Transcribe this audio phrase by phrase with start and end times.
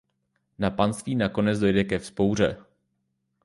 [0.59, 2.57] Na panství nakonec dojde ke vzpouře.